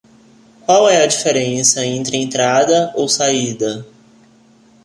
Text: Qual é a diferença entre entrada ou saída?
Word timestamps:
Qual 0.65 0.89
é 0.89 1.03
a 1.03 1.05
diferença 1.05 1.85
entre 1.85 2.17
entrada 2.17 2.91
ou 2.95 3.07
saída? 3.07 3.85